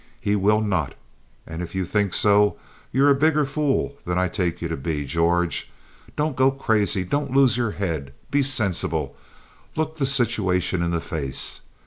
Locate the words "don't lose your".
7.03-7.69